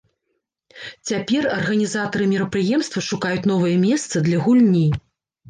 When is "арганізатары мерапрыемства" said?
1.57-2.99